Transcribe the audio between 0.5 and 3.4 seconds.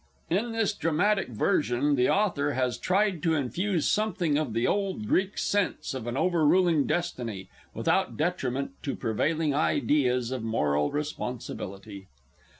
this dramatic version the Author has tried to